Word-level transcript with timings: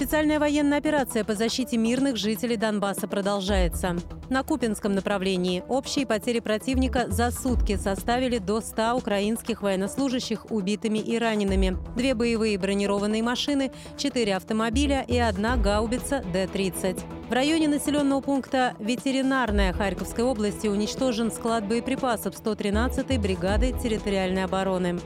Специальная 0.00 0.40
военная 0.40 0.78
операция 0.78 1.24
по 1.24 1.34
защите 1.34 1.76
мирных 1.76 2.16
жителей 2.16 2.56
Донбасса 2.56 3.06
продолжается. 3.06 3.96
На 4.30 4.42
Купинском 4.42 4.94
направлении 4.94 5.62
общие 5.68 6.06
потери 6.06 6.40
противника 6.40 7.04
за 7.08 7.30
сутки 7.30 7.76
составили 7.76 8.38
до 8.38 8.62
100 8.62 8.94
украинских 8.94 9.60
военнослужащих 9.60 10.50
убитыми 10.50 11.00
и 11.00 11.18
ранеными. 11.18 11.76
Две 11.96 12.14
боевые 12.14 12.58
бронированные 12.58 13.22
машины, 13.22 13.72
четыре 13.98 14.36
автомобиля 14.36 15.04
и 15.06 15.18
одна 15.18 15.58
гаубица 15.58 16.24
Д-30. 16.32 16.98
В 17.28 17.32
районе 17.32 17.68
населенного 17.68 18.22
пункта 18.22 18.74
Ветеринарная 18.78 19.74
Харьковской 19.74 20.24
области 20.24 20.66
уничтожен 20.66 21.30
склад 21.30 21.68
боеприпасов 21.68 22.34
113-й 22.42 23.18
бригады 23.18 23.74
территориальной 23.78 24.44
обороны. 24.44 24.98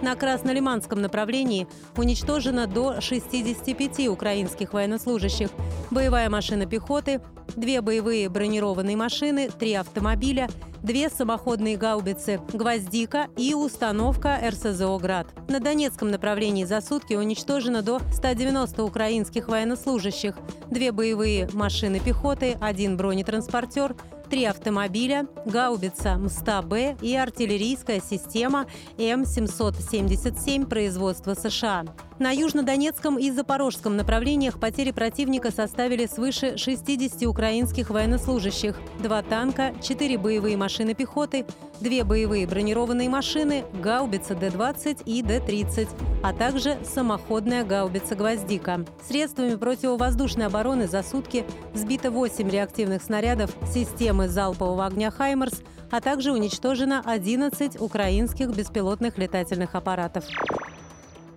На 0.00 0.14
Краснолиманском 0.14 1.02
направлении 1.02 1.66
уничтожено 1.96 2.66
до 2.66 3.00
65 3.00 4.08
украинских 4.08 4.72
военнослужащих, 4.72 5.50
боевая 5.90 6.30
машина 6.30 6.66
пехоты, 6.66 7.20
две 7.56 7.80
боевые 7.80 8.28
бронированные 8.28 8.96
машины, 8.96 9.50
три 9.50 9.74
автомобиля, 9.74 10.48
две 10.82 11.10
самоходные 11.10 11.76
гаубицы 11.76 12.40
«Гвоздика» 12.52 13.26
и 13.36 13.54
установка 13.54 14.38
РСЗО 14.48 14.98
«Град». 14.98 15.26
На 15.48 15.58
Донецком 15.58 16.12
направлении 16.12 16.64
за 16.64 16.80
сутки 16.80 17.14
уничтожено 17.14 17.82
до 17.82 18.00
190 18.12 18.84
украинских 18.84 19.48
военнослужащих, 19.48 20.36
две 20.70 20.92
боевые 20.92 21.48
машины 21.52 21.98
пехоты, 21.98 22.56
один 22.60 22.96
бронетранспортер, 22.96 23.96
три 24.28 24.44
автомобиля, 24.44 25.26
гаубица 25.46 26.16
МСТА-Б 26.16 26.98
и 27.00 27.16
артиллерийская 27.16 28.00
система 28.00 28.66
М777 28.96 30.66
производства 30.66 31.34
США. 31.34 31.84
На 32.18 32.32
Южнодонецком 32.32 33.16
и 33.16 33.30
Запорожском 33.30 33.96
направлениях 33.96 34.58
потери 34.58 34.90
противника 34.90 35.52
составили 35.52 36.06
свыше 36.06 36.56
60 36.56 37.22
украинских 37.28 37.90
военнослужащих, 37.90 38.74
два 38.98 39.22
танка, 39.22 39.72
четыре 39.80 40.18
боевые 40.18 40.56
машины 40.56 40.94
пехоты, 40.94 41.46
две 41.80 42.02
боевые 42.02 42.48
бронированные 42.48 43.08
машины, 43.08 43.64
гаубица 43.72 44.34
Д-20 44.34 45.04
и 45.04 45.22
Д-30, 45.22 45.88
а 46.24 46.32
также 46.32 46.76
самоходная 46.82 47.62
гаубица 47.62 48.16
«Гвоздика». 48.16 48.84
Средствами 49.06 49.54
противовоздушной 49.54 50.46
обороны 50.46 50.88
за 50.88 51.04
сутки 51.04 51.46
сбито 51.72 52.10
8 52.10 52.50
реактивных 52.50 53.00
снарядов 53.00 53.52
системы 53.72 54.26
залпового 54.26 54.86
огня 54.86 55.12
«Хаймерс», 55.12 55.62
а 55.92 56.00
также 56.00 56.32
уничтожено 56.32 57.00
11 57.04 57.80
украинских 57.80 58.48
беспилотных 58.48 59.18
летательных 59.18 59.76
аппаратов. 59.76 60.24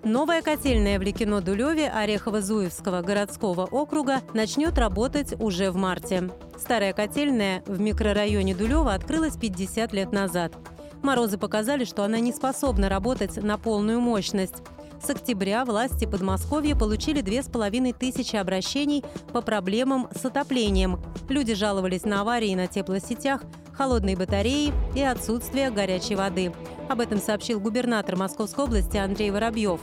Новая 0.04 0.42
котельная 0.42 0.98
в 0.98 1.04
Ликино-Дулеве 1.04 1.88
Орехово-Зуевского 1.94 3.04
городского 3.04 3.66
округа 3.66 4.22
начнет 4.34 4.80
работать 4.80 5.40
уже 5.40 5.70
в 5.70 5.76
марте. 5.76 6.32
Старая 6.58 6.92
котельная 6.94 7.62
в 7.68 7.80
микрорайоне 7.80 8.56
Дулева 8.56 8.96
открылась 8.96 9.38
50 9.38 9.94
лет 9.94 10.12
назад. 10.12 10.54
Морозы 11.04 11.38
показали, 11.38 11.86
что 11.86 12.04
она 12.04 12.20
не 12.20 12.34
способна 12.34 12.90
работать 12.90 13.38
на 13.38 13.60
полную 13.60 14.02
мощность. 14.02 14.64
С 15.04 15.10
октября 15.12 15.66
власти 15.66 16.06
Подмосковья 16.06 16.76
получили 16.76 17.22
две 17.22 17.44
с 17.44 17.48
половиной 17.48 17.94
тысячи 17.94 18.36
обращений 18.36 19.04
по 19.32 19.42
проблемам 19.42 20.10
с 20.16 20.26
отоплением. 20.26 21.00
Люди 21.30 21.54
жаловались 21.54 22.06
на 22.06 22.22
аварии 22.22 22.56
на 22.56 22.66
теплосетях, 22.66 23.44
холодные 23.74 24.16
батареи 24.16 24.74
и 24.96 25.02
отсутствие 25.02 25.72
горячей 25.72 26.16
воды. 26.16 26.54
Об 26.90 27.00
этом 27.00 27.20
сообщил 27.20 27.60
губернатор 27.60 28.16
Московской 28.16 28.66
области 28.66 28.98
Андрей 28.98 29.32
Воробьев. 29.32 29.80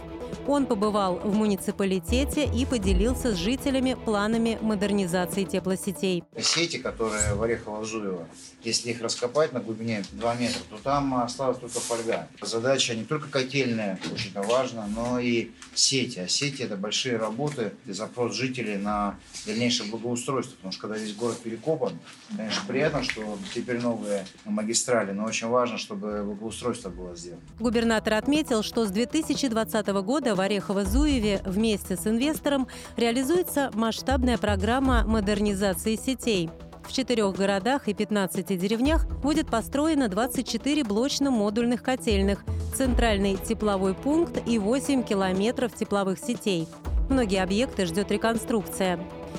Он 0.46 0.66
побывал 0.66 1.16
в 1.16 1.34
муниципалитете 1.34 2.44
и 2.44 2.64
поделился 2.64 3.34
с 3.34 3.36
жителями 3.36 3.94
планами 3.94 4.58
модернизации 4.60 5.44
теплосетей. 5.44 6.24
Сети, 6.40 6.78
которые 6.78 7.34
в 7.34 7.42
Орехово-Зуево, 7.42 8.26
если 8.62 8.90
их 8.90 9.02
раскопать 9.02 9.52
на 9.52 9.60
глубине 9.60 10.02
2 10.12 10.34
метра, 10.36 10.60
то 10.70 10.76
там 10.82 11.14
осталась 11.22 11.58
только 11.58 11.80
фольга. 11.80 12.28
Задача 12.40 12.94
не 12.94 13.04
только 13.04 13.28
котельная, 13.28 13.98
очень 14.12 14.32
важна, 14.34 14.86
но 14.86 15.18
и 15.18 15.50
сети. 15.74 16.18
А 16.20 16.28
сети– 16.28 16.62
это 16.64 16.76
большие 16.76 17.16
работы 17.16 17.72
и 17.86 17.92
запрос 17.92 18.34
жителей 18.34 18.76
на 18.76 19.16
дальнейшее 19.46 19.90
благоустройство. 19.90 20.56
Потому 20.56 20.72
что 20.72 20.80
когда 20.80 20.96
весь 20.96 21.14
город 21.14 21.38
перекопан, 21.38 21.92
конечно, 22.36 22.62
приятно, 22.66 23.02
что 23.02 23.38
теперь 23.54 23.80
новые 23.80 24.26
магистрали, 24.44 25.12
но 25.12 25.24
очень 25.24 25.48
важно, 25.48 25.78
чтобы 25.78 26.24
благоустройство 26.24 26.88
было 26.90 27.14
сделано. 27.14 27.42
Губернатор 27.60 28.14
отметил, 28.14 28.62
что 28.62 28.86
с 28.86 28.90
2020 28.90 29.86
года 29.88 30.17
года 30.18 30.34
в 30.34 30.40
Орехово-Зуеве 30.40 31.42
вместе 31.48 31.96
с 31.96 32.04
инвестором 32.04 32.66
реализуется 32.96 33.70
масштабная 33.74 34.36
программа 34.36 35.04
модернизации 35.06 35.94
сетей. 35.94 36.50
В 36.82 36.92
четырех 36.92 37.36
городах 37.36 37.86
и 37.86 37.94
15 37.94 38.58
деревнях 38.58 39.06
будет 39.20 39.48
построено 39.48 40.08
24 40.08 40.82
блочно-модульных 40.82 41.82
котельных, 41.82 42.44
центральный 42.74 43.36
тепловой 43.36 43.94
пункт 43.94 44.42
и 44.44 44.58
8 44.58 45.04
километров 45.04 45.72
тепловых 45.74 46.18
сетей. 46.18 46.66
Многие 47.08 47.42
объекты 47.42 47.86
ждет 47.86 48.10
реконструкция. 48.10 48.98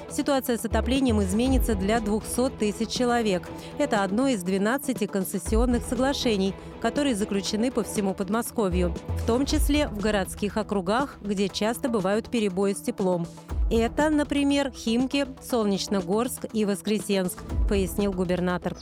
Ситуация 0.10 0.58
с 0.58 0.66
отоплением 0.66 1.22
изменится 1.22 1.76
для 1.76 2.00
200 2.00 2.50
тысяч 2.58 2.90
человек. 2.90 3.48
Это 3.78 4.04
одно 4.04 4.28
из 4.28 4.42
12 4.42 5.10
концессионных 5.10 5.84
соглашений, 5.84 6.56
которые 6.82 7.16
заключены 7.16 7.72
по 7.72 7.84
всему 7.84 8.14
Подмосковью, 8.16 8.94
в 9.08 9.26
том 9.28 9.46
числе 9.46 9.88
в 9.88 10.00
городских 10.00 10.58
округах, 10.58 11.18
где 11.22 11.48
часто 11.48 11.90
бывают 11.90 12.30
перебои 12.30 12.74
с 12.74 12.82
теплом. 12.82 13.28
Это, 13.72 14.10
например, 14.10 14.72
Химки, 14.72 15.28
Солнечногорск 15.44 16.46
и 16.54 16.66
Воскресенск, 16.66 17.38
пояснил 17.68 18.12
губернатор. 18.12 18.76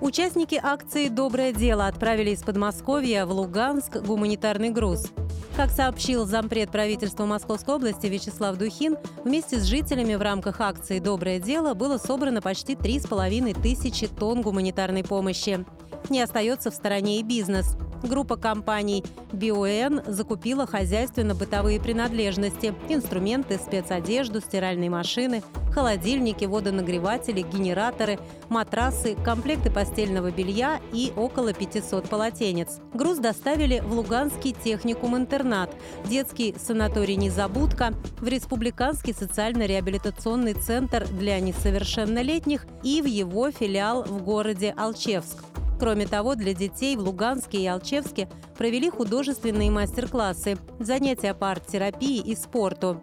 Участники 0.00 0.60
акции 0.62 1.08
«Доброе 1.08 1.52
дело» 1.52 1.86
отправили 1.86 2.30
из 2.30 2.42
Подмосковья 2.42 3.26
в 3.26 3.32
Луганск 3.32 3.96
гуманитарный 3.96 4.70
груз. 4.70 5.10
Как 5.56 5.70
сообщил 5.70 6.26
зампред 6.26 6.72
правительства 6.72 7.26
Московской 7.26 7.76
области 7.76 8.08
Вячеслав 8.08 8.56
Духин, 8.56 8.96
вместе 9.22 9.60
с 9.60 9.62
жителями 9.62 10.16
в 10.16 10.20
рамках 10.20 10.60
акции 10.60 10.98
«Доброе 10.98 11.38
дело» 11.38 11.74
было 11.74 11.96
собрано 11.96 12.42
почти 12.42 12.74
3,5 12.74 13.62
тысячи 13.62 14.08
тонн 14.08 14.42
гуманитарной 14.42 15.04
помощи. 15.04 15.64
Не 16.10 16.22
остается 16.22 16.72
в 16.72 16.74
стороне 16.74 17.20
и 17.20 17.22
бизнес. 17.22 17.76
Группа 18.02 18.36
компаний 18.36 19.04
«Биоэн» 19.30 20.02
закупила 20.08 20.66
хозяйственно-бытовые 20.66 21.80
принадлежности, 21.80 22.74
инструменты, 22.88 23.56
спецодежду, 23.56 24.40
стиральные 24.40 24.90
машины, 24.90 25.44
холодильники, 25.74 26.44
водонагреватели, 26.44 27.42
генераторы, 27.42 28.18
матрасы, 28.48 29.16
комплекты 29.24 29.70
постельного 29.70 30.30
белья 30.30 30.80
и 30.92 31.12
около 31.16 31.52
500 31.52 32.08
полотенец. 32.08 32.78
Груз 32.94 33.18
доставили 33.18 33.80
в 33.80 33.92
Луганский 33.92 34.54
техникум-интернат, 34.64 35.74
детский 36.04 36.54
санаторий 36.58 37.16
«Незабудка», 37.16 37.92
в 38.20 38.28
Республиканский 38.28 39.12
социально-реабилитационный 39.12 40.54
центр 40.54 41.06
для 41.08 41.40
несовершеннолетних 41.40 42.66
и 42.82 43.02
в 43.02 43.06
его 43.06 43.50
филиал 43.50 44.04
в 44.04 44.22
городе 44.22 44.72
Алчевск. 44.76 45.44
Кроме 45.80 46.06
того, 46.06 46.36
для 46.36 46.54
детей 46.54 46.96
в 46.96 47.00
Луганске 47.00 47.58
и 47.58 47.66
Алчевске 47.66 48.28
провели 48.56 48.88
художественные 48.90 49.70
мастер-классы, 49.70 50.56
занятия 50.78 51.34
по 51.34 51.50
арт-терапии 51.50 52.18
и 52.20 52.36
спорту. 52.36 53.02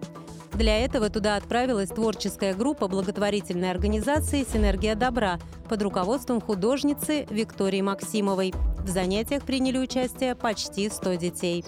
Для 0.54 0.78
этого 0.80 1.10
туда 1.10 1.38
отправилась 1.38 1.90
творческая 1.90 2.54
группа 2.54 2.88
благотворительной 2.88 3.72
организации 3.72 4.46
«Синергия 4.52 4.96
добра» 4.96 5.40
под 5.70 5.82
руководством 5.82 6.42
художницы 6.42 7.26
Виктории 7.30 7.82
Максимовой. 7.82 8.54
В 8.80 8.88
занятиях 8.88 9.44
приняли 9.44 9.78
участие 9.78 10.36
почти 10.36 10.90
100 10.90 11.14
детей. 11.16 11.66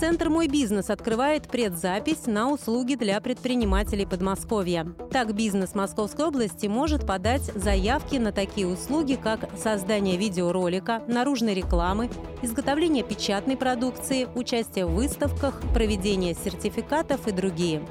Центр 0.00 0.30
«Мой 0.30 0.48
бизнес» 0.48 0.88
открывает 0.88 1.46
предзапись 1.48 2.24
на 2.24 2.50
услуги 2.50 2.94
для 2.94 3.20
предпринимателей 3.20 4.06
Подмосковья. 4.06 4.86
Так, 5.12 5.34
бизнес 5.34 5.74
Московской 5.74 6.24
области 6.24 6.68
может 6.68 7.06
подать 7.06 7.42
заявки 7.54 8.16
на 8.16 8.32
такие 8.32 8.66
услуги, 8.66 9.18
как 9.22 9.50
создание 9.58 10.16
видеоролика, 10.16 11.02
наружной 11.06 11.52
рекламы, 11.52 12.08
изготовление 12.40 13.04
печатной 13.04 13.58
продукции, 13.58 14.26
участие 14.34 14.86
в 14.86 14.94
выставках, 14.94 15.60
проведение 15.74 16.32
сертификатов 16.32 17.28
и 17.28 17.32
другие. 17.32 17.82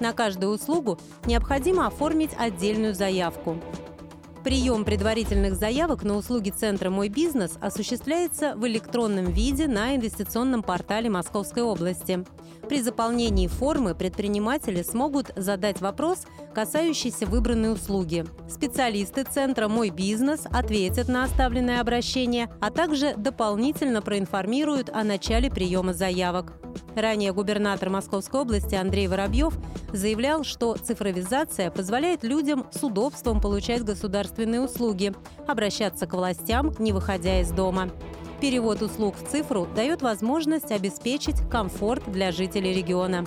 На 0.00 0.12
каждую 0.12 0.52
услугу 0.52 0.98
необходимо 1.26 1.86
оформить 1.86 2.32
отдельную 2.36 2.92
заявку. 2.92 3.56
Прием 4.44 4.84
предварительных 4.84 5.54
заявок 5.54 6.02
на 6.02 6.16
услуги 6.16 6.50
Центра 6.50 6.90
«Мой 6.90 7.08
бизнес» 7.08 7.52
осуществляется 7.60 8.54
в 8.56 8.66
электронном 8.66 9.26
виде 9.26 9.68
на 9.68 9.94
инвестиционном 9.94 10.64
портале 10.64 11.08
Московской 11.08 11.62
области. 11.62 12.24
При 12.68 12.82
заполнении 12.82 13.46
формы 13.46 13.94
предприниматели 13.94 14.82
смогут 14.82 15.30
задать 15.36 15.80
вопрос, 15.80 16.26
касающийся 16.54 17.26
выбранной 17.26 17.72
услуги. 17.72 18.24
Специалисты 18.48 19.22
Центра 19.22 19.68
«Мой 19.68 19.90
бизнес» 19.90 20.40
ответят 20.50 21.06
на 21.08 21.22
оставленное 21.22 21.80
обращение, 21.80 22.50
а 22.60 22.72
также 22.72 23.14
дополнительно 23.16 24.02
проинформируют 24.02 24.90
о 24.90 25.04
начале 25.04 25.50
приема 25.50 25.92
заявок. 25.92 26.52
Ранее 26.96 27.32
губернатор 27.32 27.90
Московской 27.90 28.40
области 28.40 28.74
Андрей 28.74 29.06
Воробьев 29.06 29.54
заявлял, 29.92 30.42
что 30.42 30.74
цифровизация 30.74 31.70
позволяет 31.70 32.22
людям 32.24 32.66
с 32.72 32.82
удобством 32.82 33.40
получать 33.40 33.84
государственные 33.84 34.31
услуги, 34.60 35.12
обращаться 35.46 36.06
к 36.06 36.14
властям, 36.14 36.72
не 36.78 36.92
выходя 36.92 37.40
из 37.40 37.50
дома. 37.50 37.90
Перевод 38.40 38.82
услуг 38.82 39.14
в 39.16 39.30
цифру 39.30 39.68
дает 39.74 40.02
возможность 40.02 40.72
обеспечить 40.72 41.40
комфорт 41.48 42.02
для 42.10 42.32
жителей 42.32 42.74
региона. 42.74 43.24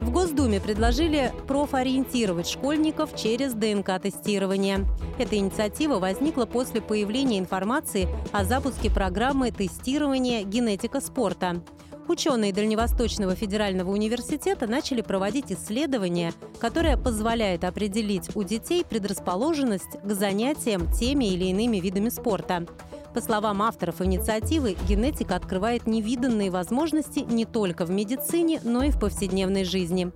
В 0.00 0.10
Госдуме 0.10 0.60
предложили 0.60 1.32
профориентировать 1.46 2.48
школьников 2.48 3.14
через 3.14 3.54
ДНК-тестирование. 3.54 4.84
Эта 5.18 5.36
инициатива 5.36 5.98
возникла 5.98 6.44
после 6.44 6.80
появления 6.80 7.38
информации 7.38 8.08
о 8.32 8.44
запуске 8.44 8.90
программы 8.90 9.50
тестирования 9.52 10.42
генетика 10.42 11.00
спорта. 11.00 11.62
Ученые 12.08 12.52
Дальневосточного 12.52 13.36
федерального 13.36 13.90
университета 13.90 14.66
начали 14.66 15.02
проводить 15.02 15.52
исследования, 15.52 16.32
которое 16.58 16.96
позволяет 16.96 17.64
определить 17.64 18.34
у 18.34 18.42
детей 18.42 18.84
предрасположенность 18.84 20.00
к 20.02 20.12
занятиям 20.12 20.90
теми 20.92 21.26
или 21.26 21.44
иными 21.46 21.78
видами 21.78 22.08
спорта. 22.08 22.66
По 23.14 23.20
словам 23.20 23.62
авторов 23.62 24.00
инициативы, 24.00 24.76
генетика 24.88 25.36
открывает 25.36 25.86
невиданные 25.86 26.50
возможности 26.50 27.20
не 27.20 27.44
только 27.44 27.84
в 27.84 27.90
медицине, 27.90 28.60
но 28.64 28.82
и 28.82 28.90
в 28.90 28.98
повседневной 28.98 29.64
жизни. 29.64 30.10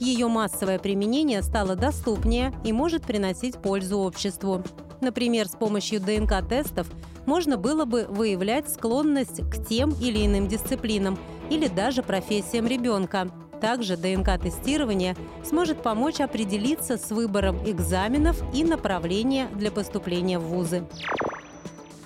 Ее 0.00 0.28
массовое 0.28 0.78
применение 0.78 1.42
стало 1.42 1.76
доступнее 1.76 2.52
и 2.64 2.72
может 2.72 3.02
приносить 3.02 3.56
пользу 3.58 3.98
обществу. 3.98 4.62
Например, 5.00 5.46
с 5.46 5.52
помощью 5.52 6.00
ДНК-тестов 6.00 6.88
можно 7.28 7.58
было 7.58 7.84
бы 7.84 8.06
выявлять 8.08 8.70
склонность 8.70 9.42
к 9.50 9.62
тем 9.68 9.90
или 10.00 10.24
иным 10.24 10.48
дисциплинам 10.48 11.18
или 11.50 11.68
даже 11.68 12.02
профессиям 12.02 12.66
ребенка. 12.66 13.30
Также 13.60 13.98
ДНК-тестирование 13.98 15.14
сможет 15.44 15.82
помочь 15.82 16.20
определиться 16.20 16.96
с 16.96 17.10
выбором 17.10 17.58
экзаменов 17.68 18.42
и 18.54 18.64
направления 18.64 19.48
для 19.54 19.70
поступления 19.70 20.38
в 20.38 20.44
вузы. 20.44 20.86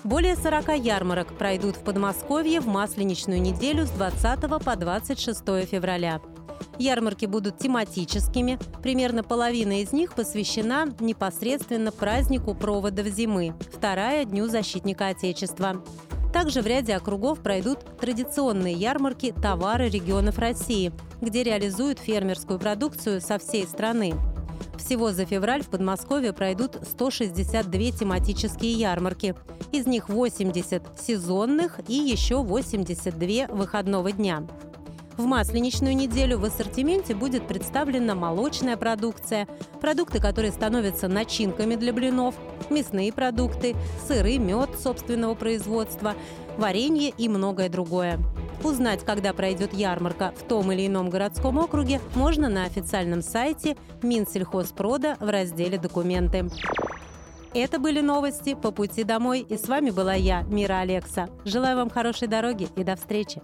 Более 0.03 0.35
40 0.35 0.77
ярмарок 0.79 1.37
пройдут 1.37 1.77
в 1.77 1.83
Подмосковье 1.83 2.59
в 2.59 2.67
Масленичную 2.67 3.41
неделю 3.41 3.85
с 3.85 3.91
20 3.91 4.41
по 4.61 4.75
26 4.75 5.39
февраля. 5.65 6.19
Ярмарки 6.77 7.25
будут 7.25 7.57
тематическими, 7.57 8.59
примерно 8.81 9.23
половина 9.23 9.81
из 9.81 9.91
них 9.93 10.13
посвящена 10.13 10.87
непосредственно 10.99 11.91
празднику 11.91 12.55
проводов 12.55 13.07
зимы, 13.07 13.53
вторая– 13.71 14.25
Дню 14.25 14.47
защитника 14.47 15.07
Отечества. 15.07 15.83
Также 16.33 16.61
в 16.61 16.67
ряде 16.67 16.95
округов 16.95 17.41
пройдут 17.41 17.79
традиционные 17.99 18.73
ярмарки 18.73 19.31
товары 19.31 19.87
регионов 19.87 20.39
России, 20.39 20.91
где 21.21 21.43
реализуют 21.43 21.99
фермерскую 21.99 22.57
продукцию 22.57 23.21
со 23.21 23.37
всей 23.37 23.67
страны. 23.67 24.15
Всего 24.77 25.11
за 25.11 25.25
февраль 25.25 25.63
в 25.63 25.67
Подмосковье 25.67 26.33
пройдут 26.33 26.77
162 26.81 27.91
тематические 27.91 28.73
ярмарки. 28.73 29.35
Из 29.71 29.85
них 29.85 30.09
80 30.09 30.99
сезонных 30.99 31.79
и 31.87 31.93
еще 31.93 32.43
82 32.43 33.47
выходного 33.47 34.11
дня. 34.11 34.43
В 35.17 35.25
масленичную 35.25 35.95
неделю 35.95 36.39
в 36.39 36.45
ассортименте 36.45 37.13
будет 37.13 37.47
представлена 37.47 38.15
молочная 38.15 38.77
продукция, 38.77 39.47
продукты, 39.79 40.19
которые 40.19 40.51
становятся 40.51 41.07
начинками 41.07 41.75
для 41.75 41.93
блинов, 41.93 42.35
мясные 42.69 43.13
продукты, 43.13 43.75
сыры, 44.07 44.37
мед 44.39 44.69
собственного 44.81 45.35
производства, 45.35 46.15
варенье 46.57 47.13
и 47.15 47.29
многое 47.29 47.69
другое. 47.69 48.19
Узнать, 48.63 49.03
когда 49.03 49.33
пройдет 49.33 49.73
ярмарка 49.73 50.33
в 50.35 50.43
том 50.43 50.71
или 50.71 50.87
ином 50.87 51.09
городском 51.09 51.59
округе, 51.59 51.99
можно 52.15 52.49
на 52.49 52.63
официальном 52.63 53.21
сайте 53.21 53.75
Минсельхозпрода 54.01 55.17
в 55.19 55.29
разделе 55.29 55.77
«Документы». 55.77 56.49
Это 57.53 57.77
были 57.77 58.01
новости 58.01 58.55
по 58.55 58.71
пути 58.71 59.03
домой, 59.03 59.41
и 59.41 59.57
с 59.57 59.67
вами 59.67 59.91
была 59.91 60.15
я, 60.15 60.41
Мира 60.43 60.79
Алекса. 60.79 61.29
Желаю 61.45 61.77
вам 61.77 61.91
хорошей 61.91 62.27
дороги 62.27 62.67
и 62.75 62.83
до 62.83 62.95
встречи. 62.95 63.43